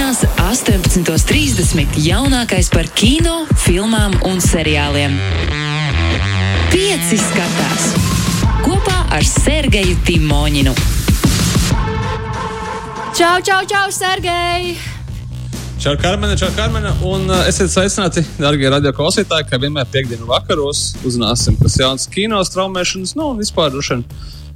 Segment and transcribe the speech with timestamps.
[0.00, 0.22] Sestdienās,
[0.96, 1.98] 18.30.
[2.00, 5.12] jaunākais par kino, filmām un seriāliem.
[6.72, 7.90] Pieci skatās
[8.64, 10.72] kopā ar Sergeju Timoņinu.
[13.12, 14.72] Čau, čau, čau, Sergei!
[15.76, 16.96] Čau, Karmena, čau, Karmena.
[17.04, 22.40] Un uh, esiet sveicināti, darbie radio klausītāji, kā vienmēr piekdienu vakaros uzzināsim, kas jauns kino
[22.40, 24.08] straumēšanas, nu, un vispār droši vien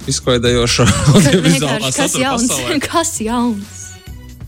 [0.09, 2.49] izklaidējošo audiovizuālā Kas satura jauns?
[2.49, 2.85] pasaulē.
[2.89, 3.84] Kas jauns?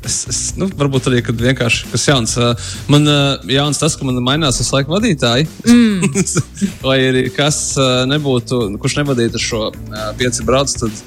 [0.08, 2.38] Es, es, nu, varbūt arī, vienkārši kas jauns.
[2.40, 2.54] Uh,
[2.88, 5.48] Man uh, jauns tas, ka man mainās visu laiku vadītāji.
[5.68, 6.14] Mm.
[6.88, 11.04] Lai arī kas uh, nebūtu, kurš nevadītu šo uh, pieci brauc, tad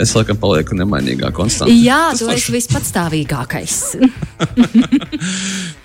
[0.00, 1.74] es laikam palieku nemainīgā konstantā.
[1.74, 3.76] Jā, tu esi vispatstāvīgākais.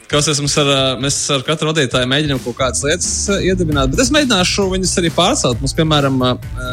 [0.06, 0.70] Kas esmu ar,
[1.02, 3.10] mēs ar katru vadītāju mēģinām kaut kādas lietas
[3.42, 5.58] iedibināt, bet es mēģināšu viņas arī pārcelt.
[5.60, 6.22] Mums, piemēram,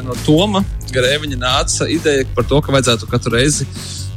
[0.04, 0.60] no Toma
[0.92, 3.66] Grēviņa nāca ideja par to, ka vajadzētu katru reizi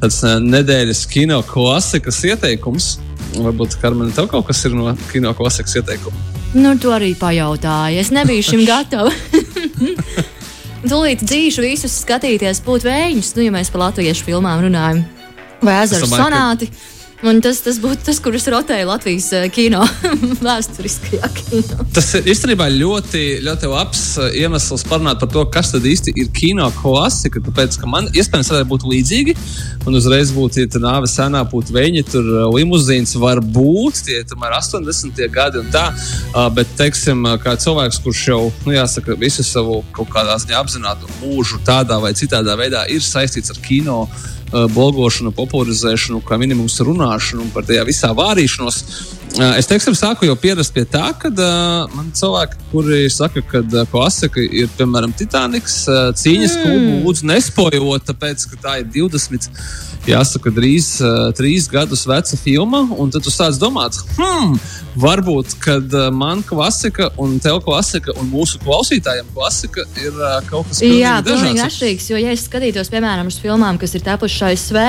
[0.02, 2.96] tāds ā, nedēļas kino klasikas ieteikums.
[3.36, 6.16] Varbūt, Karmen, tev kaut kas ir no kino klasikas ieteikuma.
[6.56, 8.00] nu, tu arī pajautāji.
[8.00, 9.12] Es nebiju šim gatava.
[10.86, 15.00] Tūlīt dzīšu visus skatīties, būt vējiņus, nu, ja mēs par latviešu filmām runājam.
[15.66, 16.68] Vai ezeru domāju, ka- sonāti.
[17.26, 19.80] Un tas, tas būtu tas, kurus rotēja Latvijas eh, kino,
[20.46, 21.86] vēsturiskajā kino.
[21.96, 26.30] Tas ir īstenībā ļoti, ļoti labs ā, iemesls parunāt par to, kas tad īsti ir
[26.36, 27.42] kino klasika.
[27.48, 29.36] Tāpēc, ka man iespējams varētu būt līdzīgi,
[29.90, 34.30] un uzreiz būtu ja nāve senā, būtu veņi, tur ā, limuzīns var būt, tie ir
[34.30, 35.26] tomēr 80.
[35.34, 35.88] gadi un tā.
[36.54, 41.64] Bet, teiksim, kā cilvēks, kurš jau, nu, jāsaka, visu savu kaut kādā ziņā apzinātu mūžu
[41.66, 47.54] tādā vai citādā veidā ir saistīts ar kino uh, blogošanu, popularizēšanu, kā minimums runāšanu un
[47.54, 48.82] par tajā visā vārīšanos.
[49.36, 53.82] Es teiksim, sāku jau pierast pie tā, ka uh, man cilvēki, kuri saka, ka uh,
[53.92, 56.62] klasika ir piemēram Titaniks, uh, cīņas mm.
[56.64, 59.50] klubu, lūdzu, nespojot, tāpēc, ka tā ir 20.
[60.08, 64.56] Jāsaka, drīz uh, trīs gadus veca filma, un tad tu sāc domāt, hmm,
[65.04, 70.72] varbūt, kad uh, man klasika, un tev klasika, un mūsu klausītājiem klasika ir uh, kaut
[70.72, 71.68] kas Jā, pilnīgi pilnīgi dažāds.
[71.68, 72.10] atšķirīgs.
[72.14, 74.82] Jo, ja es skatītos, piemēram, uz filmām, kas ir tapušas ASV,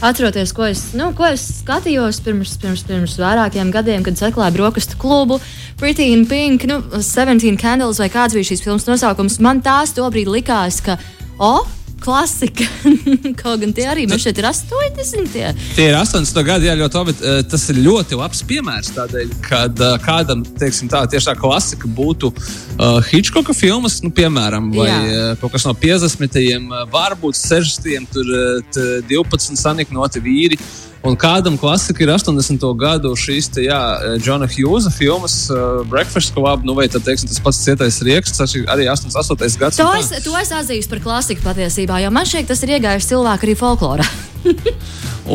[0.00, 4.98] atceroties, ko es, nu, ko es skatījos pirms, pirms, pirms vairākiem gadiem, kad atklāju brokastu
[5.00, 5.40] klubu,
[5.80, 10.28] Pretty in Pink, nu, 17 Candles vai kāds bija šīs filmas nosaukums, man tās tobrīd
[10.28, 10.98] likās, ka,
[11.38, 11.60] o,
[12.02, 12.64] klasika.
[13.42, 15.34] Kaut gan tie arī man šeit ir 80.
[15.76, 17.14] Tie ir 80 gadi, jā, ļoti labi.
[17.20, 21.88] Eh, Tas ir ļoti labs piemērs tādēļ, kad eh, kādam, teiksim, tā tieši tā klasika
[21.90, 25.00] būtu uh, Hitchcocka filmas, nu, piemēram, vai Jā.
[25.00, 26.38] uh, kaut kas no 50.
[26.60, 28.06] uh, varbūt 60.
[28.14, 30.58] tur uh, t- 12 saniknoti vīri.
[31.00, 32.60] Un kādam klasika ir 80.
[32.76, 33.78] gadu šīs te, jā,
[34.20, 38.52] Džona Hjūza filmas, uh, Breakfast Club, nu, vai tad, teiksim, tas pats cietais rieksts, tas
[38.52, 39.56] ir arī 88.
[39.62, 39.80] gads.
[39.80, 40.02] To tā.
[40.02, 43.56] es, to es atzīstu par klasiku patiesībā, jo man šķiet, tas ir iegājis cilvēku arī
[43.56, 44.08] folklorā.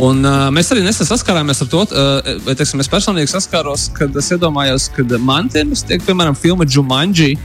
[0.05, 4.13] Un, uh, mēs arī nesen saskārāmies ar to, uh, vai teiksim, es personīgi saskāros, kad
[4.21, 7.39] es iedomājos, ka man tiem tiek, piemēram, filma Jumanji.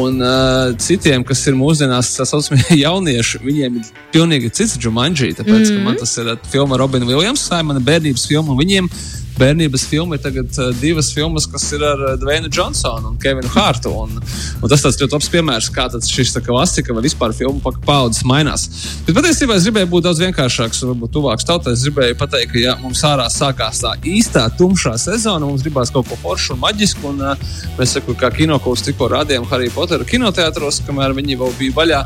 [0.00, 5.34] Un uh, citiem, kas ir mūsdienās, tā saucamie jaunieši, viņiem ir pilnīgi cits Jumanji.
[5.38, 5.84] Tāpēc, mm -hmm.
[5.86, 8.56] man tas ir uh, filma Robina Williams, tā ir mana bērnības filma.
[8.58, 8.90] Viņiem
[9.38, 13.50] bērnības filma ir tagad uh, divas filmas, kas ir ar uh, Dvainu Johnsonu un Kevinu
[13.54, 13.92] Hārtu.
[14.04, 14.14] Un,
[14.62, 18.66] un tas tāds ļoti labs piemērs, kā šis klasika vai vispār filmu pa- paudzes mainās.
[19.06, 21.74] Bet patiesībā es gribēju būt daudz vienkāršāks un varbūt tuvāks tautai.
[21.76, 26.08] Es gribēju pateikt, ka ja mums ārā sākās tā īstā tumšā sezona, mums gribās kaut
[26.10, 27.14] ko foršu un maģisku.
[27.14, 31.78] Un, uh, mēs sakām, kā kinokūs tikko rādījām Harry Potteru kinoteātros, kamēr viņi vēl bija
[31.80, 32.02] vaļā.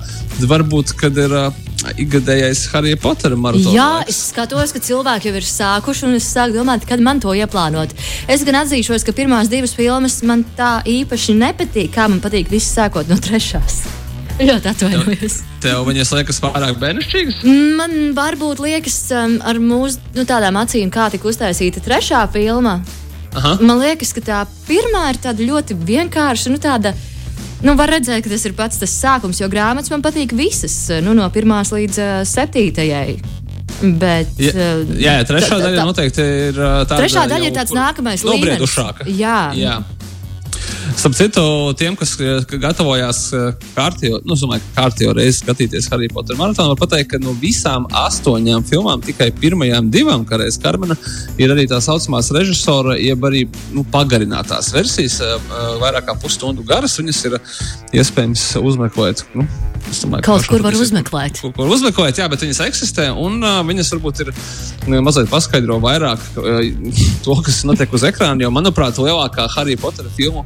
[0.49, 1.65] Varbūt, kad ir uh,
[1.99, 3.71] ikgadējais Harry Potter maratons.
[3.75, 7.34] Jā, es skatos, ka cilvēki jau ir sākuši, un es sāku domāt, kad man to
[7.39, 7.94] ieplānot.
[8.31, 12.75] Es gan atzīšos, ka pirmās divas filmas man tā īpaši nepatīk, kā man patīk viss
[12.75, 13.83] sākot no trešās.
[14.49, 15.41] Ļoti atvainojos.
[15.62, 17.43] Tev viņas liekas pārāk bērnišķīgas?
[17.78, 22.78] Man varbūt liekas, um, ar mūsu nu, tādām acīm, kā tika uztaisīta trešā filma.
[23.39, 23.56] Aha.
[23.60, 26.53] Man liekas, ka tā pirmā ir tāda ļoti vienkārša.
[26.55, 26.95] Nu, tāda,
[27.62, 31.14] nu, var redzēt, ka tas ir pats tas sākums, jo grāmatas man patīk visas, nu,
[31.19, 33.19] no pirmās līdz uh, septītajai.
[33.78, 36.97] Bet, Ja, jā, jā, trešā tā- daļa tā- noteikti ir tāda.
[36.98, 38.59] Trešā daļa jau, ir tāds nākamais līmenis.
[38.59, 39.06] Nobriedušāka.
[39.06, 39.36] Jā.
[39.54, 39.77] jā.
[40.98, 41.42] Starp citu,
[41.78, 46.72] tiem, kas eh, gatavojās eh, kārtīgi, nu, domāju, ka kārtīgi reizi skatīties Harry Potter maratonu,
[46.72, 50.97] var pateikt, ka no visām astoņām filmām tikai pirmajām divām, kā reizes Karmena,
[51.39, 53.45] ir arī tā saucamās režisora, jeb arī
[53.77, 56.98] nu, pagarinātās versijas, eh, vairāk kā pusstundu garas.
[56.98, 57.39] Viņas ir
[58.03, 59.47] iespējams uzmeklēt nu,
[60.03, 61.41] domāju, Kaut ka kur var uzmeklēt.
[61.42, 63.09] Kur, kur uzmeklēt, jā, bet viņas eksistē.
[63.15, 66.60] Un uh, viņas varbūt ir uh, mazliet paskaidro vairāk uh,
[67.25, 68.45] to, kas notiek uz ekrāna.
[68.45, 70.45] Jo, manuprāt, lielākā Harry Potter filmu,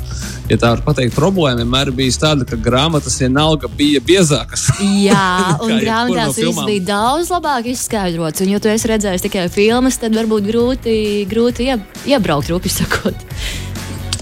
[0.51, 4.69] ja tā var teikt, problēma vienmēr bijusi tāda, ka grāmatas vienalga bija biezākas.
[4.81, 5.27] Jā,
[5.65, 8.45] un grāmatās no viss bija daudz labāk izskaidrots.
[8.45, 10.97] Un, ja tu esi redzējis tikai filmas, tad varbūt grūti,
[11.31, 11.79] grūti ie,
[12.15, 13.29] iebraukt, rupi sakot.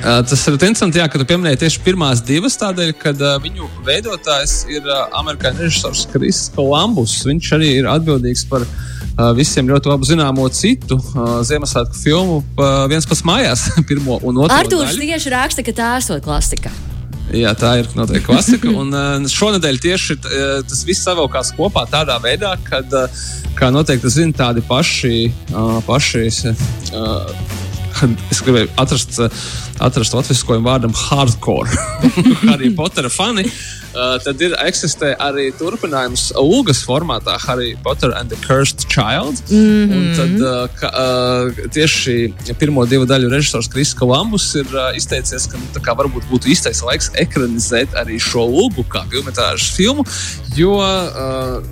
[0.01, 3.67] Uh, Tas ir interesanti, jā, ka tu pieminēji tieši pirmās divas, tādēļ, ka uh, viņu
[3.85, 7.19] veidotājs ir uh, amerikāņu režisors Kris Kolambus.
[7.29, 12.87] Viņš arī ir atbildīgs par uh, visiem ļoti labi zināmo citu uh, Ziemassvētku filmu, uh,
[12.89, 14.57] viens pats mājās, pirmo un otro.
[14.73, 14.97] Daļu.
[15.05, 16.73] tieši raksta, ka tā esot klasika.
[17.37, 18.73] Jā, tā ir noteikti klasika.
[18.81, 24.17] Un uh, šonadēļ tieši uh, tas viss savilkās kopā tādā veidā, kad, uh, kā noteikti
[24.17, 26.25] zina, tādi paši, uh, paši
[28.03, 29.43] uh, es gribēju atrast, uh,
[29.83, 31.71] atrast latviskojumu vārdam hardcore,
[32.51, 33.47] Harry Potter fani.
[33.91, 39.43] Uh, tad ir eksistē arī turpinājums Lūgas formātā, Harry Potter and the Cursed Child.
[39.51, 39.97] Mm -hmm.
[39.97, 45.47] Un tad uh, ka, uh, tieši pirmo divu daļu režisors Kris Kolambus ir uh, izteicies,
[45.47, 49.03] ka nu, kā varbūt būtu īstais laiks ekranizēt arī šo lūgu kā
[49.75, 50.05] filmu,
[50.57, 51.63] jo uh,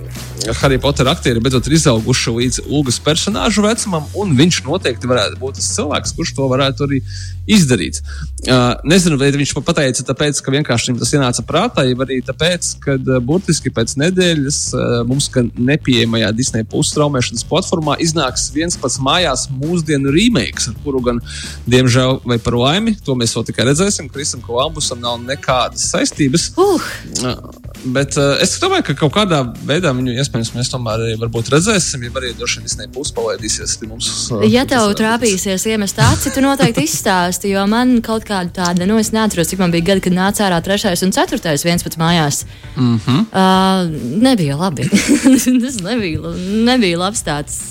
[0.61, 5.59] Harry Potter aktieri beidzot ir izauguši līdz lūgas personāžu vecumam, un viņš noteikti varētu būt
[5.59, 7.01] tas cilvēks, kurš to varētu arī
[7.49, 7.99] izdarīt.
[8.45, 12.19] Uh, nezinu, vai viņš to pateica tāpēc, ka vienkārši viņam tas ienāca prātā, ja arī
[12.25, 18.79] tāpēc, ka uh, burtiski pēc nedēļas uh, mums, gan nepieejamajā Disneja pusstraumēšanas platformā, iznāks viens
[18.79, 21.23] pats mājās mūsdienu remakes, ar kuru gan,
[21.67, 26.53] diemžēl, vai par laimi, to mēs vēl tikai redzēsim, Krisam Kolambusam nav nekādas saistības.
[26.55, 31.13] Uh, Bet uh, es domāju, ka kaut kādā veidā viņu iespējams mēs tomēr arī
[31.53, 34.09] redzēsim, ja arī droši vien Disneja puses palaidīsies pie mums.
[34.35, 38.99] uh, ja tev trāpīsies iemest aci, tu noteikti izstāsti, jo man kaut kāda tāda, nu,
[38.99, 42.43] es neatceros, cik man bija gadi, kad nāca ārā trešais un ceturtais viens pats mājās.
[42.75, 43.25] Mm -hmm.
[43.31, 44.89] uh, nebija labi.
[45.63, 46.35] tas nebija,
[46.67, 47.63] nebija labs tāds.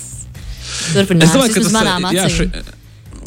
[0.69, 2.37] Es Turpinājums domāju, ka tas manām jā, acīm.
[2.37, 2.78] šī, uh,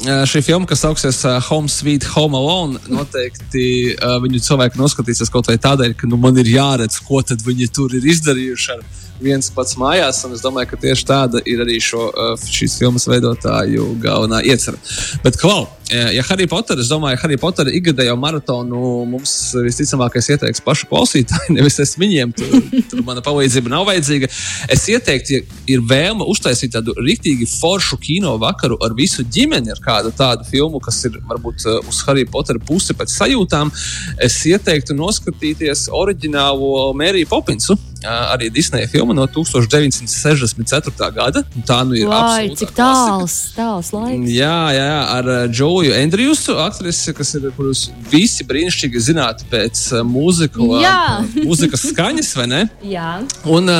[0.02, 0.82] šī filma, kas
[1.28, 6.18] uh, Home Sweet Home Alone, noteikti uh, viņu cilvēki noskatīsies kaut vai tādēļ, ka nu,
[6.18, 8.74] man ir jāredz, ko viņi tur ir izdarījuši.
[8.74, 8.82] Ar
[9.20, 13.08] viens pats mājās, un es domāju, ka tieši tāda ir arī šo, uh, šīs filmas
[13.10, 14.80] veidotāju galvenā iecerē.
[15.24, 19.32] Bet, klau, ja Harry Potter, es domāju, Harry Potter ikgadējo maratonu mums
[19.66, 22.32] visticamākais ieteiks paši klausītāji, nevis es viņiem.
[22.36, 22.56] Tur,
[22.90, 24.30] tur mana palīdzība nav vajadzīga.
[24.72, 29.82] Es ieteiktu, ja ir vēlme uztaisīt tādu rīktīgi foršu kino vakaru ar visu ģimeni, ar
[29.84, 33.72] kādu tādu filmu, kas ir varbūt uh, uz Harry Potter pusi pēc sajūtām,
[34.22, 37.78] es ieteiktu noskatīties oriģinālo Mēriju Popinsu.
[38.04, 41.10] Arī Disneja filma no 1964.
[41.14, 41.44] gada.
[41.66, 44.30] Tā nu ir absolūta cik tāls, tāls laiks.
[44.32, 50.92] Jā, jā, jā ar Džoju Andrjusu, aktrisi, kas ir, kurus visi brīnišķīgi zināt pēc mūzikla,
[51.48, 52.62] mūzikas skaņas, vai ne?
[52.86, 53.10] Jā.
[53.50, 53.70] Un,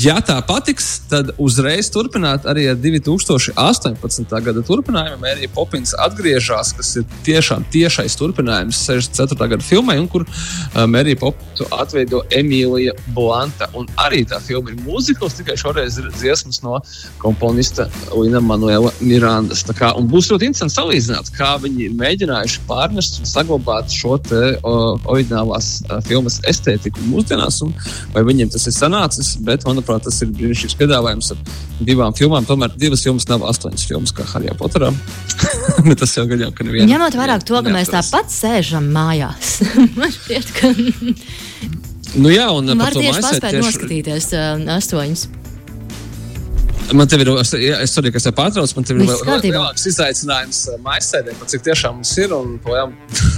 [0.00, 4.36] ja tā patiks, tad uzreiz turpināt arī ar 2018.
[4.48, 5.22] gada turpinājumu.
[5.24, 9.48] Mērija Popins atgriežas, kas ir tiešām tiešais turpinājums 64.
[9.54, 10.26] gada filmai, un kur
[10.90, 12.94] Mērija Popinu atveido Emīlija
[13.44, 13.68] Blanta.
[13.76, 16.78] Un arī tā filma ir mūzikls, tikai šoreiz ir dziesmas no
[17.20, 19.64] komponista Lina Manuela Mirandas.
[19.68, 24.42] Tā Kā, būs ļoti interesanti salīdzināt, kā viņi ir mēģinājuši pārnest un saglabāt šo te
[24.54, 27.74] uh, oriģinālās uh, filmas estētiku mūsdienās, un
[28.14, 29.34] vai viņiem tas ir sanācis.
[29.44, 31.42] Bet, manuprāt, tas ir brīnišķīgs piedāvājums ar
[31.84, 32.46] divām filmām.
[32.48, 34.92] Tomēr divas filmas nav astoņas filmas, kā Harijā Poterā.
[36.00, 36.88] tas jau jau ka neviena.
[36.94, 38.12] Ņemot vērā to, ka mēs neapturēs.
[38.14, 39.56] tāpat sēžam mājās,
[39.98, 40.72] man šķiet, ka
[42.14, 45.24] Nu jā, un var to tieši paspēt noskatīties uh, astoņas.
[46.94, 50.58] Man te ir, es, es arī, kas te pārtrauc, man te ir vēl lielāks izaicinājums
[50.68, 52.92] uh, maisēdē, pat cik tiešām mums ir, un projām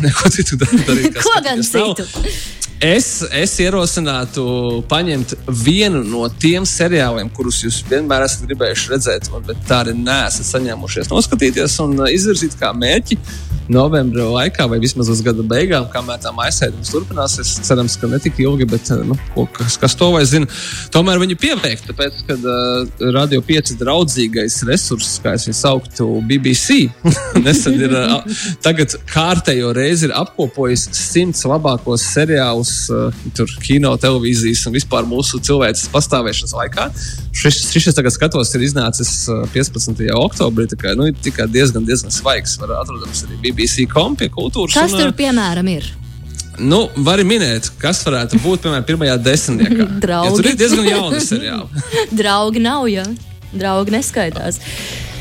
[0.05, 1.17] neko citu dar- darīt.
[1.23, 2.66] Ko gan skatīties nav.
[2.85, 4.43] Es, es ierosinātu
[4.91, 5.33] paņemt
[5.65, 11.09] vienu no tiem seriāliem, kurus jūs vienmēr esat gribējuši redzēt, bet tā arī neesat saņēmušies
[11.09, 13.17] noskatīties un uh, izvirzīt kā mērķi
[13.73, 17.55] novembra laikā, vai vismaz līdz gada beigām, kamēr tā maisēdums turpināsies.
[17.67, 19.17] Cerams, ka ne tik ilgi, bet uh, nu,
[19.57, 20.47] kas, kas to vai zina.
[20.93, 26.91] Tomēr viņu pieveikt, tāpēc, ka uh, Radio 5 draudzīgais resurss, kā es viņu sauktu, BBC,
[27.47, 28.21] nesen ir uh,
[28.63, 35.41] tagad kārtējo reizi ir apkopojis simts labākos seriālus uh, tur, kino, televīzijas un vispār mūsu
[35.47, 36.89] cilvēces pastāvēšanas laikā.
[37.37, 40.03] Šis, šis tagad skatos, ir iznācis uh, 15.
[40.17, 40.69] oktobrī.
[40.71, 41.17] Tā kā, nu, ir
[41.53, 42.57] diezgan, diezgan svaigs.
[42.63, 44.79] Var atrodams arī BBC kompija kultūras.
[44.79, 45.93] Kas un, tur, uh, piemēram, ir?
[46.57, 49.89] Nu, var minēt, kas varētu būt piemēram pirmajā desmitniekā.
[50.05, 50.33] Draugi.
[50.33, 51.87] Jo tur ir diezgan jauni seriāli.
[52.23, 53.05] Draugi nav, ja
[53.57, 54.61] draugi neskaitās.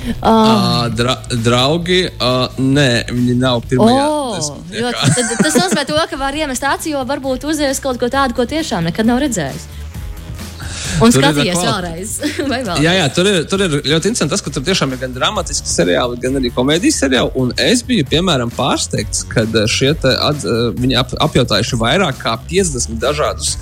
[0.05, 4.35] Uh, dra draugi, uh, nē, viņi nav pirmajā Oh.
[5.41, 8.85] tas nozīmē, to, ka var iemest acī, jo varbūt uzzīmēs kaut ko tādu, ko tiešām
[8.89, 9.65] nekad nav redzējis.
[11.03, 12.13] Un skatījies vēlreiz.
[12.51, 12.81] Vai vēl?
[12.83, 15.69] Jā, jā tur, ir, tur ir ļoti interesanti tas, ka tur tiešām ir gan dramatiski
[15.69, 17.33] seriāli, gan arī komēdijas seriāli.
[17.41, 22.35] Un es biju, piemēram, pārsteigts, kad šie te at, eh, viņi ap, apjautājuši vairāk kā
[22.49, 23.55] 50 dažādus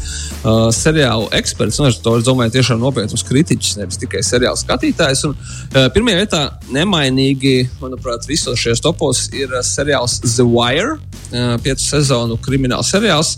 [0.43, 1.79] uh, seriālu ekspertus.
[1.81, 5.25] Un to es domāju, tiešām nopietnus kritiķus, nevis tikai seriālu skatītājus.
[5.29, 10.99] Un, uh, pirmajā vietā nemainīgi, manuprāt, visos šajos topos ir uh, seriāls The Wire.
[11.33, 13.31] Uh, piecu sezonu krimināla seriāls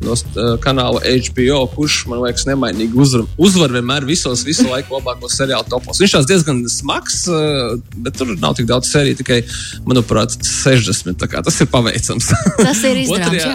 [0.00, 5.36] no uh, kanāla HBO, kurš man liekas nemainīgi uzvar, uzvar vienmēr visos visu laiku labākos
[5.38, 6.00] seriāla topos.
[6.02, 9.42] Viņš tās diezgan smags, uh, bet tur nav tik daudz sēriju, tikai,
[9.88, 11.16] manuprāt, 60.
[11.20, 12.32] tā kā Tas ir paveicams.
[12.58, 13.46] Tas ir izdarāms,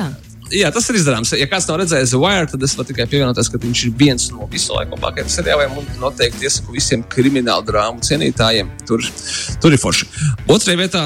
[0.53, 0.71] jā.
[0.73, 1.33] Tas ir izdarāms.
[1.39, 4.29] Ja kāds nav redzējis The Wire, tad es varu tikai pievienoties, ka viņš ir viens
[4.33, 5.75] no visu laiku labākajiem seriāliem.
[5.81, 8.71] Un noteikti iesaku visiem kriminālu drāmu cienītājiem.
[8.87, 9.03] Tur,
[9.63, 10.07] tur ir forši.
[10.47, 11.03] Otrajā vietā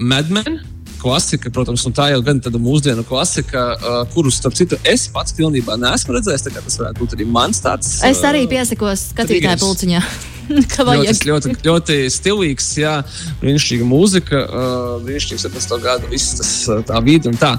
[0.00, 0.60] Mad Men.
[1.02, 5.34] Klasika, protams, un tā jau gan tāda mūsdienu klasika, uh, kurus, starp citu, es pats
[5.34, 6.46] pilnībā neesmu redzējis.
[6.54, 7.96] Tas varētu būt arī mans tāds.
[8.06, 10.02] Es arī uh, piesakos skatītāju pulciņā.
[10.52, 12.96] Ļoti, ļoti, ļoti stilīgs, jā,
[13.40, 15.76] brīnišķīga mūzika, uh, brīnišķīgs 17.
[15.84, 17.52] gada viss tas uh, tā vidi un tā.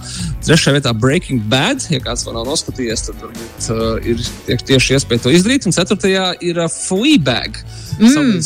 [0.45, 4.19] Trešajā vietā Breaking Bad, ja kāds vēl nav noskatījies, tad varbūt uh, ir
[4.49, 5.65] tie- tieši iespēja to izdarīt.
[5.65, 7.63] Un ceturtajā ir uh, Fleabag.
[7.99, 8.39] Mm.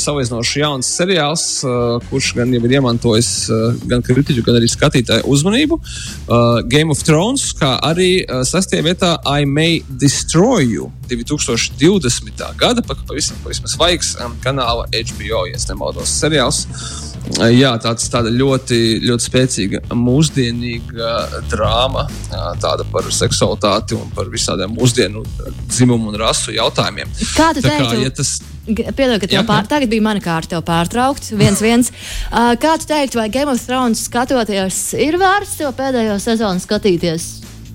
[0.00, 5.24] Salīdzinoši jauns seriāls, uh, kurš gan jau ir iemantojis uh, gan kritiķu, gan arī skatītāju
[5.32, 5.78] uzmanību.
[5.78, 12.44] Uh, Game of Thrones, kā arī uh, sastajā vietā I May Destroy You 2020.
[12.60, 16.66] gada, pa- pavisam, pavisam svaigs um, kanāla HBO, ja nemaldos, seriāls.
[16.68, 17.12] Uh,
[17.52, 21.10] Jā, tāds, tāda ļoti, ļoti spēcīga, mūsdienīga
[21.52, 27.12] drāma, uh, tāda par seksualitāti un par visādiem mūsdienu uh, dzimumu un rasu jautājumiem.
[27.36, 29.66] Kā tu Tā kā, ja tas, Piedod, ka tev pār...
[29.66, 31.32] tagad bija mana kārta tev pārtraukt.
[31.38, 31.90] Viens, viens.
[32.32, 37.26] Uh, kā tu teiktu, vai Game of Thrones skatoties, ir vērts to pēdējo sezonu skatīties?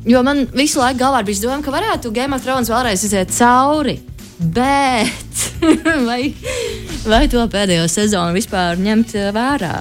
[0.08, 4.00] Jo man visu laiku galvā bija doma, ka varētu Game of Thrones vēlreiz iziet cauri.
[4.40, 5.46] Bet
[6.10, 6.34] vai,
[7.06, 9.76] vai to pēdējo sezonu vispār ņemt uh, vērā?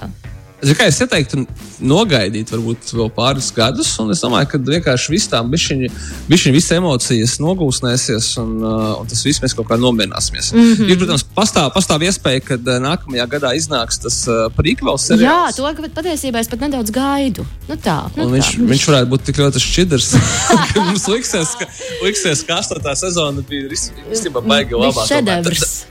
[0.56, 1.42] Kā es ieteiktu,
[1.84, 8.30] nogaidīt varbūt vēl pāris gadus, un es domāju, ka vienkārši viss bišķiņa visas emocijas nogūsnēsies,
[8.40, 10.54] un, uh, un tas viss mēs kaut kā nomierināsimies.
[10.56, 10.90] Mm -hmm.
[10.90, 15.68] Ir, protams, pastāv, pastāv iespēja, ka uh, nākamajā gadā iznāks tas uh, prequels Jā, to
[15.76, 17.44] ka patiesībā es pat nedaudz gaidu.
[17.68, 18.68] Nu tā, nu viņš, tā.
[18.72, 20.08] viņš varētu būt tik ļoti šķidrs,
[20.72, 21.68] ka mums liksies, ka,
[22.02, 25.06] liksies, ka astotā sezona bija īstenībā Viņš labā.
[25.06, 25.84] šedevrs.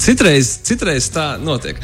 [0.00, 1.76] Citreiz, citreiz tā notiek.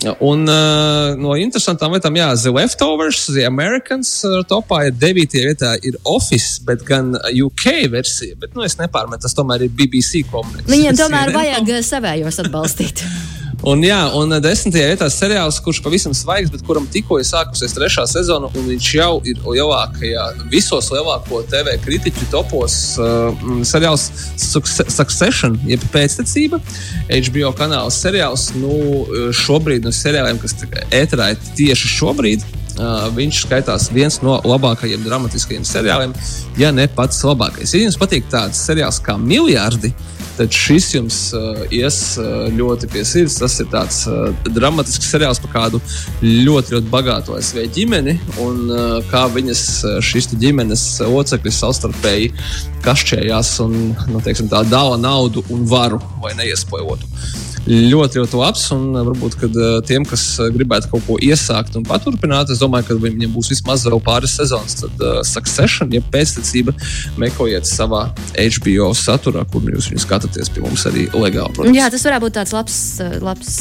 [0.00, 5.34] Un uh, no interesantām lietām, jā, The Leftovers, The Americans uh, topā ir 9.
[5.44, 8.38] vietā, ir Office, bet gan UK versija.
[8.40, 10.72] Bet, nu, es nepārmetu, tas tomēr ir BBC komunikācija.
[10.72, 13.04] Viņiem tomēr vajag uh, savējos atbalstīt.
[13.66, 17.74] Un, jā, un uh, desmitajā vietā seriāls, kurš pavisam svaigs, bet kuram tikko ir sākusies
[17.76, 22.78] trešā sezona, un viņš jau ir lielākajā, visos lielāko TV kritiķu topos.
[23.00, 23.34] Uh,
[23.68, 24.08] seriāls
[24.40, 26.60] Succe- Succession, jeb pēctecība,
[27.10, 28.50] HBO kanāla seriāls.
[28.60, 29.04] Nu,
[29.36, 30.56] šobrīd no seriāliem, kas
[30.88, 32.46] ēterā ir tieši šobrīd.
[32.80, 36.14] Uh, viņš skaitās viens no labākajiem dramatiskajiem seriāliem,
[36.56, 37.74] ja ne pats labākais.
[37.74, 39.90] Ja jums patīk tāds seriāls kā Miljardi,
[40.38, 43.38] tad šis jums uh, ies uh, ļoti pie sirds.
[43.40, 45.82] Tas ir tāds uh, dramatisks seriāls par kādu
[46.22, 52.32] ļoti, ļoti bagātu ASV ģimeni un uh, kā viņas uh, šīs ģimenes locekļi savstarpēji
[52.84, 53.78] kašķējās un
[54.10, 57.08] nu, teiksim, tā dala naudu un varu, lai neiespojotu.
[57.68, 58.62] Ļoti, ļoti labs.
[58.74, 62.62] Un uh, varbūt kad, uh, tiem, kas uh, gribētu kaut ko iesākt un paturpināt, es
[62.62, 64.78] domāju, ka viņiem būs vismaz vēl pāris sezonas.
[64.80, 66.74] Tad uh, Succession, ja pēctecība,
[67.20, 68.06] meklējiet savā
[68.38, 71.52] HBO saturā, kur jūs viņu skatāties pie mums arī legāli.
[71.58, 71.76] Protams.
[71.76, 72.80] Jā, tas varētu būt tāds labs,
[73.20, 73.54] labs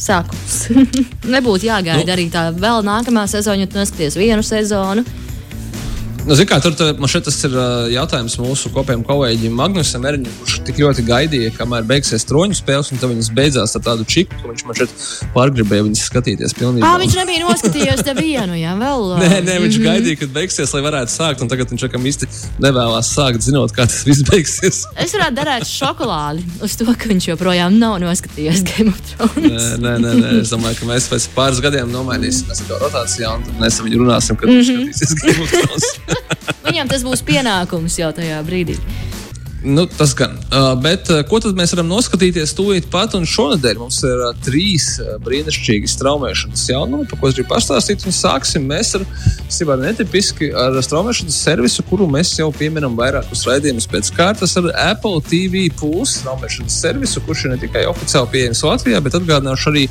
[0.00, 0.56] sākums.
[1.34, 2.16] Nebūtu jāgaida nu.
[2.16, 5.04] arī tā vēl nākamā sezona, ja tu neskaties vienu sezonu.
[6.24, 7.52] Nu, kā, tur tā, man šeit tas ir
[7.92, 13.00] jautājums mūsu kopējiem kolēģim Magnusam Eriņam, kurš tik ļoti gaidīja, kamēr beigsies troņu spēles, un
[13.02, 14.94] tad viņas beidzās ar tādu čiku, ka viņš man šeit
[15.34, 16.88] pārgribēja viņas skatīties pilnībā.
[16.88, 19.04] Ah, viņš nebija noskatījies nevienu, jā, vēl.
[19.20, 21.44] Nē, nē, viņš gaidīja, kad beigsies, lai varētu sākt.
[21.44, 22.30] un Tagad viņš laikam īsti
[22.64, 24.80] nevēlas sākt, zinot, kā tas viss beigsies.
[25.04, 29.44] Es varētu darīt šokolādi uz to, ka viņš joprojām nav noskatījies Game of Thrones.
[29.76, 33.44] Nē, nē, nē, nē, es domāju, ka mēs pēc pāris gadiem nomainīsim to rotācijā, un
[33.44, 35.92] tad mēs ar viņu runāsim, kad viņš skatīsies Game of Thrones.
[36.66, 38.78] Viņam tas būs pienākums jau tajā brīdī.
[39.64, 40.30] Nu, tas gan.
[40.30, 43.14] Uh, bet uh, ko tad mēs varam noskatīties tūlīt pat?
[43.16, 44.90] Un šonadēļ mums ir uh, trīs
[45.24, 48.04] brīnišķīgi straumēšanas jaunumi, par ko es gribu pastāstīt.
[48.04, 49.06] Un sāksim mēs ar,
[49.48, 55.22] sībā, netipiski ar straumēšanas servisu, kuru mēs jau pieminam vairākus raidījumus pēc kārtas ar Apple
[55.30, 59.86] TV Plus straumēšanas servisu, kurš ir ne tikai oficiāli pieejams Latvijā, bet atgādināšu arī,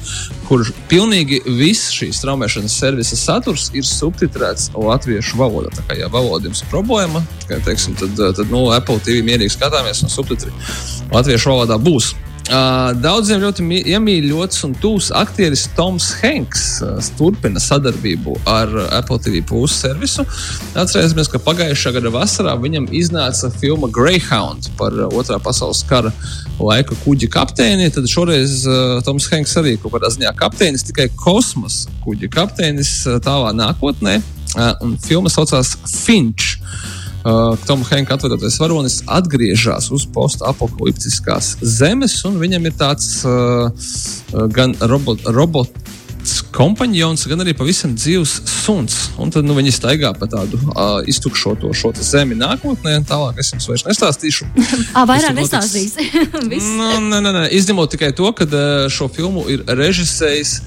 [0.51, 0.62] kur
[0.92, 5.74] pilnīgi viss šīs traumēšanas servisa saturs ir subtitrēts latviešu valodā.
[5.74, 9.62] Tā kā ja valoda jums ir problēma, kā, teiksim, tad, tad nu, Apple TV mierīgi
[9.63, 10.51] skatāmies un subtitri
[11.13, 12.13] latviešu valodā būs.
[12.43, 19.39] Uh, daudziem ļoti iemīļots un tūs aktieris Toms Hanks uh, turpina sadarbību ar Apple TV
[19.48, 20.25] Plus servisu.
[20.75, 26.12] Atcerēsimies, ka pagājušā gada vasarā viņam iznāca filma Greyhound par Otrā pasaules kara
[26.60, 27.88] laika kuģa kapteini.
[27.96, 32.91] Tad šoreiz uh, Toms Hanks arī kaut kādā ziņā kapteinis, tikai kosmosa kuģa kapteinis
[33.24, 34.20] tālā nākotnē.
[34.84, 36.60] Un filma saucās Finch.
[37.24, 43.72] Uh, Toma Henka atvedotais varonis atgriežas uz postapokaliptiskās zemes, un viņam ir tāds uh,
[44.51, 45.94] gan robot, robots
[46.53, 48.98] kompanions, gan arī pavisam dzīves suns.
[49.20, 53.00] Un tad nu, viņi staigā pa tādu uh, iztukšoto šo zemi nākotnē.
[53.10, 54.48] Tālāk es jums vairs nestāstīšu.
[54.98, 56.08] ah, vairāk nestāstīsi.
[56.51, 60.60] nu, nē, nē, nē, izņemot tikai to, ka uh, šo filmu ir režisējis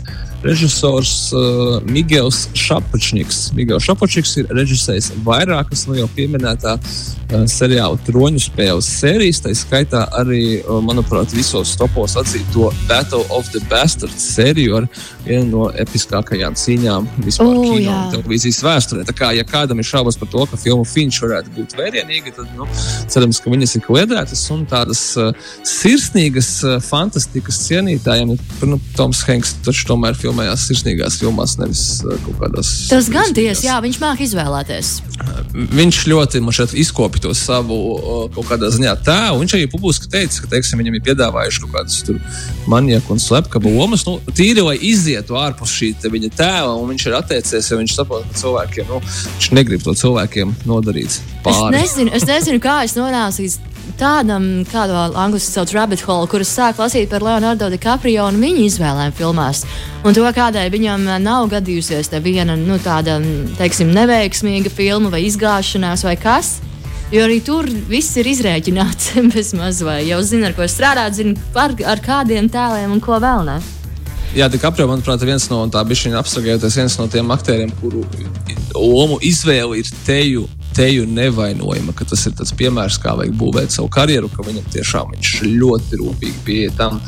[0.46, 3.50] režisors uh, Migels Šapačniks.
[3.56, 9.42] Migels Šapačniks ir režisējis vairākas no jau pieminētā uh, seriāla troņu spēles sērijas.
[9.44, 14.88] Tā skaitā arī, uh, manuprāt, visos topos atzīto Battle of the Bastards sēriju ar
[15.26, 17.96] vienu no episkākajām cīņām vispār oh, kino jā.
[17.96, 19.06] un televīzijas vēsturē.
[19.08, 22.52] Tā kā, ja kādam ir šaubas par to, ka filma Finch varētu būt vērienīga, tad
[22.58, 22.68] nu,
[23.12, 25.32] cerams, ka viņas ir kliedētas un tādas uh,
[25.66, 28.36] sirsnīgas uh, fantastikas cienītājiem.
[28.66, 32.72] Nu, Toms Hanks taču tomēr filmā filmējās sirsnīgās filmās, nevis uh, kaut kādās.
[32.90, 34.90] Tas gan tiesa, jā, viņš māk izvēlēties.
[35.72, 36.42] Viņš ļoti
[36.82, 39.40] izkopja to savu uh, kaut kādā ziņā tēlu.
[39.42, 42.02] Viņš arī publiski teica, ka teiksim, viņam ir piedāvājuši kaut kādus
[42.68, 44.04] manieku un slepkavu lomas.
[44.08, 48.26] Nu, tīri, lai izietu ārpus šī viņa tēla, un viņš ir atteicies, jo viņš saprot,
[48.28, 51.16] ka cilvēkiem, nu, viņš negrib to cilvēkiem nodarīt
[51.46, 51.80] pāri.
[51.80, 56.52] Es nezinu, es nezinu kā es nonācu līdz tādam, kādu angļuiski sauc rabbit hole, kuras
[56.52, 59.64] sāk lasīt par Leonardo DiCaprio un viņa izvēlēm filmās.
[60.06, 63.18] Un to, kādai viņam nav gadījusies viena nu, tāda,
[63.58, 66.56] teiksim, neveiksmīga filma vai izgāšanās vai kas.
[67.14, 70.08] Jo arī tur viss ir izrēķināts bez mazliet.
[70.08, 73.60] Jau zina, ar ko strādāt, zina, par, ar kādiem tēliem un ko vēl ne.
[74.36, 78.02] Jā, DiCaprio, manuprāt, ir viens no tādiem apziņā apsakājoties, viens no tiem aktieriem, kuru
[78.76, 80.44] lomu izvēle ir teju
[80.76, 85.14] teju nevainojama, ka tas ir tas piemērs, kā vajag būvēt savu karjeru, ka viņam tiešām
[85.14, 87.00] viņš ļoti rūpīgi pieeja tam.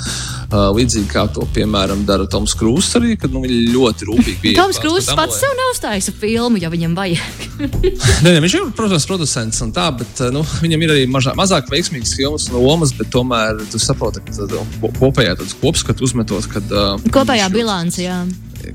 [0.49, 4.63] Uh, līdzīgi kā to, piemēram, dara Toms Krūss arī, kad nu, viņi ļoti rūpīgi pieeja.
[4.63, 7.45] Toms Krūss pats sev neuzstājas filmu, ja viņam vajag.
[8.25, 11.69] nē, nē, viņš ir, protams, producents un tā, bet nu, viņam ir arī mažā, mazāk
[11.69, 16.73] veiksmīgas filmas un lomas, bet tomēr tu saproti, ka kopējā kopskatu uzmetot, kad.
[16.73, 18.23] Uh, kopējā bilance, jā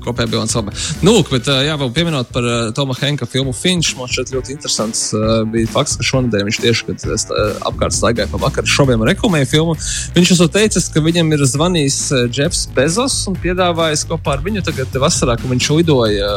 [0.04, 0.74] kopējā bilants labi.
[1.04, 5.06] Nu, lūk, bet jā, vēl pieminot par Toma Henka filmu Finch, man šķiet ļoti interesants
[5.52, 7.26] bija fakts, ka šonadēļ viņš tieši, kad es
[7.68, 9.76] apkārt staigāju pa vakaru šoviem reklamēju filmu,
[10.16, 12.00] viņš esot teicis, ka viņam ir zvanījis
[12.34, 16.34] Jeffs Bezos un piedāvājis kopā ar viņu tagad vasarā, ka viņš lidoja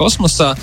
[0.00, 0.54] kosmosā.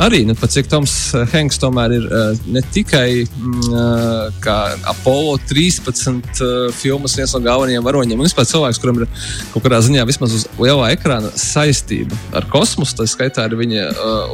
[0.00, 0.92] Arī nu, cik Toms
[1.34, 4.56] Hanks eh, tomēr ir uh, ne tikai uh, kā
[4.88, 9.10] Apollo 13 uh, filmas viens no galvenajiem varoņiem, un vispār cilvēks, kuram ir
[9.52, 12.96] kaut kādā ziņā vismaz uz lielā ekrāna saistība ar kosmosu.
[12.96, 13.84] Tā skaitā ir viņa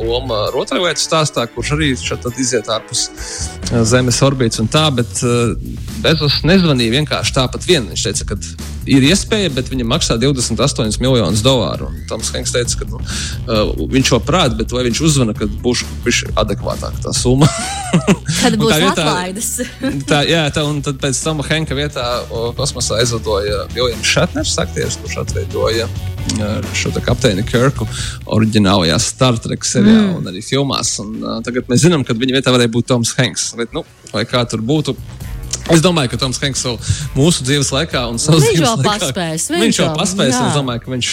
[0.07, 3.09] loma rotaļlietu stāstā, kurš arī šeit iziet ārpus
[3.90, 5.18] Zemes orbītas un tā, bet
[6.05, 7.90] Bezos nezvanīja vienkārši tāpat vien.
[7.90, 8.38] Viņš teica, ka
[8.90, 11.90] ir iespēja, bet viņam maksā 28 miljonus dolāru.
[12.11, 15.85] Toms Hanks teica, ka nu, uh, viņš to prāt, bet vai viņš uzzvana, kad būs
[16.37, 17.49] adekvātāka tā summa.
[18.37, 19.49] Kad būs vietā, atlaides.
[20.11, 22.05] tā, jā, tā, un tad pēc tam Henka vietā
[22.59, 25.88] kosmosā aizlidoja Viljams Šatners, aktieris, kurš atveidoja
[26.77, 27.87] šo kapteini Kirku
[28.35, 30.16] oriģinālajā Star Trek seriālā mm.
[30.18, 30.96] un arī filmās.
[31.03, 33.53] Un, uh, tagad mēs zinām, ka viņa vietā varēja būt Toms Hanks.
[33.59, 34.96] Bet, nu, lai kā tur būtu,
[35.72, 36.76] Es domāju, ka Toms Hanks jau
[37.16, 40.37] mūsu dzīves laikā un viņš dzīves laikā paspēs, viņš, viņš jau paspēs.
[40.38, 41.09] Es domāju, ka viņš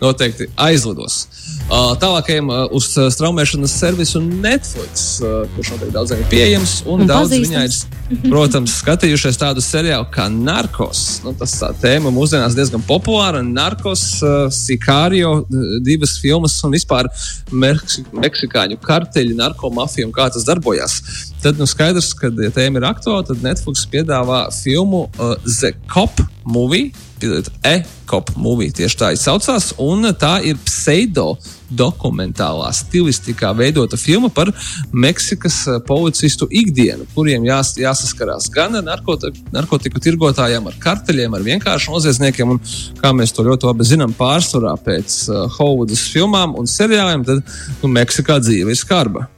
[0.00, 1.18] noteikti aizlidos.
[1.64, 6.74] Uh, tālākajam uh, uz uh, straumēšanas servisu Netflix, uh, kurš noteikti daudziem ir pieejams.
[6.88, 7.78] Un, un daudz viņai ir,
[8.26, 11.22] protams, skatījušies tādu seriālu kā Narkos.
[11.24, 13.42] Nu, tas tā tēma mūsdienās diezgan populāra.
[13.44, 15.36] Narkos, uh, Sicario,
[15.84, 17.08] divas filmas un vispār
[17.52, 21.00] meksikāņu karteļi, narkomafija un kā tas darbojas.
[21.44, 26.22] Tad nu, skaidrs, ka, ja tēma ir aktuāla, tad Netflix piedāvā filmu uh, The Cop
[26.44, 26.92] Movie.
[27.24, 31.30] E-cop movie tieši tā izsaucās, un tā ir pseido
[31.70, 34.50] dokumentālā stilistikā veidota filma par
[34.92, 41.46] Meksikas uh, policistu ikdienu, kuriem jās, jāsaskarās gan ar narkotiku, narkotiku tirgotājiem, ar karteļiem, ar
[41.46, 42.56] vienkāršiem noziedzniekiem.
[42.56, 42.62] Un,
[43.00, 47.44] kā mēs to ļoti labi zinām, pārsvarā pēc uh, Hollywoodas filmām un seriāliem, tad
[47.82, 49.28] nu, Meksikā dzīve ir skarba.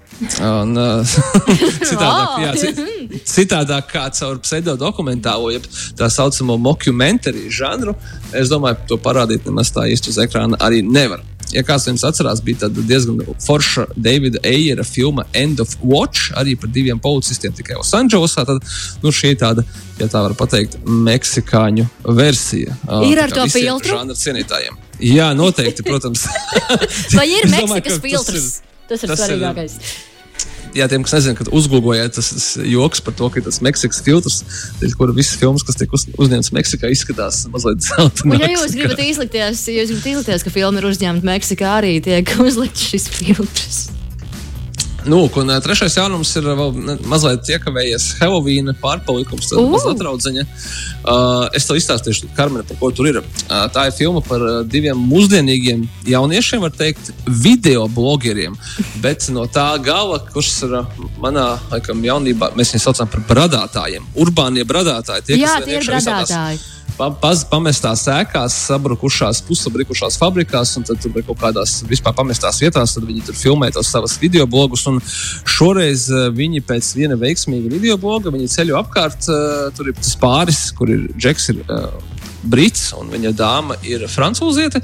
[0.40, 1.16] Un, uh,
[1.90, 5.66] citādāk, jā, ci- citādāk kā caur pseidodokumentālo, jeb
[5.98, 7.92] tā saucamo mockumentary žanru,
[8.32, 11.20] es domāju, to parādīt nemaz tā īsti uz ekrāna arī nevar.
[11.56, 16.68] Ja kāds jums atcerās, bija diezgan forša Davida Eijera filma End of Watch, arī par
[16.72, 18.44] diviem policistiem tikai Losandželosā.
[18.48, 18.60] Tad
[19.02, 19.64] nu, šī ir tāda,
[20.00, 21.86] ja tā var teikt, meksikāņu
[22.18, 22.76] versija.
[23.08, 23.96] Ir ar to filtru?
[23.96, 24.76] žanra cienītājiem.
[25.00, 26.26] Jā, noteikti, protams.
[27.16, 28.50] Vai ir domāju, Meksikas ka tas filtrs?
[28.86, 29.80] Tas ir tas ir- svarīgākais.
[30.76, 34.42] Jā, tiem, kas nezina, kad uzgūlējāt tas, tas joks par to, ka tas Meksikas filtrs,
[35.00, 38.28] kura visas filmas, kas tiek uz, uzņemtas Meksikā, izskatās mazliet zelta.
[38.28, 41.96] Un, ja jūs gribat izlikties, ja jūs gribat izlikties, ka filma ir uzņemta Meksikā, arī
[42.04, 43.86] tiek uzlikts šis filtrs.
[45.06, 46.72] Nu, un trešais jaunums ir vēl
[47.06, 50.44] mazliet iekavējies Halloween pārpalikums, tad mazliet atraudziņa.
[51.06, 53.20] Uh, es tev izstāstīšu, Karmen, par ko tur ir.
[53.22, 58.58] Uh, tā ir filma par uh, diviem mūsdienīgiem jauniešiem, var teikt, video blogeriem.
[59.04, 64.10] Bet no tā gala, kurš ir uh, manā laikam, jaunībā, mēs viņus saucam par bradātājiem,
[64.18, 65.28] urbānie bradātāji.
[65.30, 66.58] Tie, Jā, tie ir visādās- bradātāji.
[66.64, 72.60] pa, paz, pamestās ēkās, sabrukušās, pusabrikušās fabrikās, un tad tur vai kaut kādās vispār pamestās
[72.62, 74.86] vietās, tad viņi tur filmē tos savus video blogus.
[75.56, 79.28] Šoreiz eh, viņi pēc viena veiksmīga video bloga ceļo apkārt.
[79.28, 81.50] eh, Tur ir tas pāris, kur ir Džeks.
[81.52, 82.12] Ir, eh,
[82.46, 84.78] Brits un viņa dāma ir francūziete.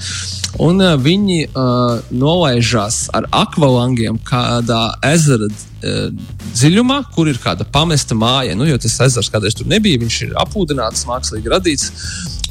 [0.59, 5.47] Viņi uh, nolaižās ar akvalangiem kādā ezera
[5.83, 8.55] dziļumā, kur ir kāda pamesta māja.
[8.59, 11.91] Nu, jo tas ezers kādreiz tur nebija, viņš ir apūdināts, mākslīgi radīts.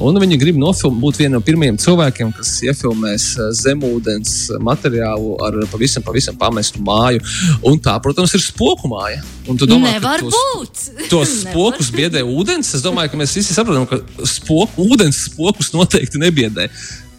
[0.02, 5.60] Un viņi grib nofilmēt, būt viena no pirmajiem cilvēkiem, kas iefilmēs uh, zemūdens materiālu ar
[5.72, 7.22] pavisam, pavisam pamestu māju.
[7.68, 9.22] Un tā, protams, ir spoku māja.
[9.52, 10.84] Un tu domā, Nevar tos- būt!
[11.14, 12.74] tos spokus biedē ūdens.
[12.78, 16.68] Es domāju, ka mēs visi saprotam, ka spoku, ūdens spokus noteikti nebiedē.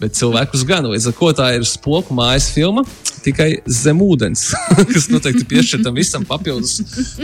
[0.02, 2.82] Bet cilvēkus gan, līdz ar to tā ir spoku mājas filma
[3.22, 4.48] tikai zem ūdens,
[4.92, 6.80] kas noteikti piešķir tam visam papildus,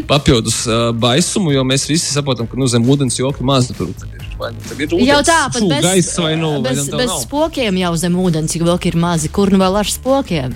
[0.06, 4.14] papildus uh, baisumu, jo mēs visi saprotam, ka nu, zem ūdens joki maz tur ir.
[4.38, 7.92] Nu ir Jau ūdens, tāpat fū, bez, gaiss vai nu, vai bez, bez spokiem jau
[7.98, 9.32] zem ūdens, vēl ir mazi.
[9.34, 10.54] Kur nu vēl ar spokiem?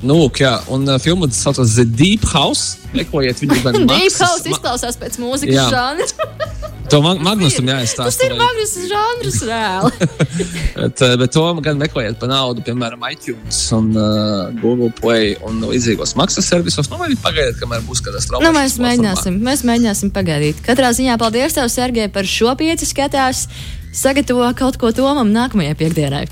[0.00, 2.78] Nu, lūk, jā, un uh, filma saucas The Deep House.
[2.94, 6.08] Meklējiet viņu gan Deep House izklausās pēc mūzikas žanra.
[6.90, 8.24] To mag Magnusam Tas jāizstāsta.
[8.26, 10.08] ir lai- Magnus žanrs reāli.
[10.80, 15.60] Bet, eh, bet to gan meklējiet par naudu, piemēram, iTunes, un, uh, Google Play un
[15.68, 16.88] līdzīgos maksas servisos.
[16.90, 18.52] Nu, vai pagaidiet, kamēr būs kāda Nu, strauja.
[18.56, 20.62] mēs mēģināsim, mēs mēģināsim pagaidīt.
[20.66, 23.46] Katrā ziņā paldies tev, Sergei, par šo pieci skatās.
[23.92, 26.24] Sagatavo kaut ko Tomam nākamajai piekdienai.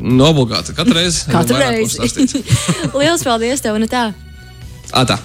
[0.00, 1.26] Nobogāta katru reizi.
[1.34, 2.42] Katru reizi.
[2.98, 4.10] Lielas paldies tev, un tā.
[4.92, 5.18] Ā, tā.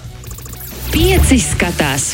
[0.92, 2.14] Pieci skatās.